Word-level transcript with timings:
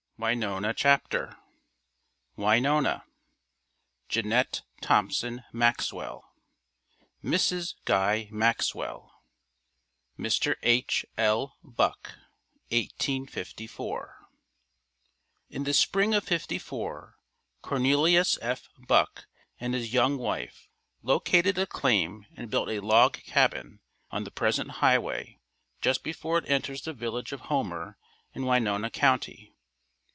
WENONAH 0.21 0.75
CHAPTER 0.75 1.39
Winona 2.35 3.05
JEANETTE 4.07 4.61
THOMPSON 4.83 5.45
MAXWELL 5.51 6.23
(Mrs. 7.23 7.73
Guy 7.85 8.27
Maxwell) 8.31 9.15
Mr. 10.19 10.57
H. 10.61 11.07
L. 11.17 11.57
Buck 11.63 12.19
1854. 12.69 14.19
In 15.49 15.63
the 15.63 15.73
spring 15.73 16.13
of 16.13 16.23
'54 16.25 17.17
Cornelius 17.63 18.37
F. 18.43 18.69
Buck 18.77 19.25
and 19.59 19.73
his 19.73 19.91
young 19.91 20.19
wife, 20.19 20.67
located 21.01 21.57
a 21.57 21.65
claim 21.65 22.27
and 22.37 22.51
built 22.51 22.69
a 22.69 22.79
log 22.79 23.13
cabin 23.23 23.79
on 24.11 24.23
the 24.25 24.29
present 24.29 24.69
highway 24.83 25.39
just 25.81 26.03
before 26.03 26.37
it 26.37 26.47
enters 26.47 26.83
the 26.83 26.93
village 26.93 27.31
of 27.31 27.41
Homer 27.49 27.97
in 28.35 28.45
Winona 28.45 28.91
County. 28.91 29.47